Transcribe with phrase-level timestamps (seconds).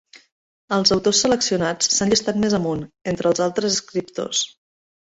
[0.77, 2.83] Els autors seleccionats s'han llistat més amunt,
[3.15, 4.47] entre els altres escriptors.